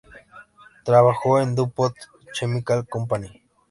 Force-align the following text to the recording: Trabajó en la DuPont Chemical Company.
Trabajó 0.83 1.39
en 1.39 1.49
la 1.49 1.53
DuPont 1.57 1.95
Chemical 2.33 2.87
Company. 2.89 3.39